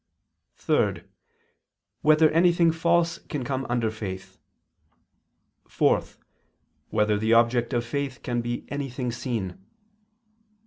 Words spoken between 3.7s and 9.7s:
faith? (4) Whether the object of faith can be anything seen?